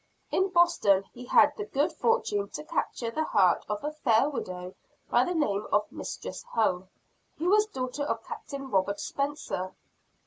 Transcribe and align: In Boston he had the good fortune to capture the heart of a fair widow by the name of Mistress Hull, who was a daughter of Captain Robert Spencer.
In 0.31 0.49
Boston 0.49 1.03
he 1.13 1.25
had 1.25 1.55
the 1.55 1.65
good 1.65 1.93
fortune 1.93 2.49
to 2.53 2.63
capture 2.63 3.11
the 3.11 3.23
heart 3.23 3.63
of 3.69 3.83
a 3.83 3.91
fair 3.91 4.31
widow 4.31 4.73
by 5.11 5.23
the 5.23 5.35
name 5.35 5.67
of 5.71 5.91
Mistress 5.91 6.41
Hull, 6.41 6.87
who 7.37 7.49
was 7.49 7.67
a 7.67 7.71
daughter 7.71 8.03
of 8.05 8.23
Captain 8.25 8.71
Robert 8.71 8.99
Spencer. 8.99 9.75